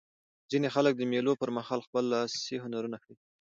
[0.49, 3.15] ځیني خلک د مېلو پر مهال خپل لاسي هنرونه ښيي.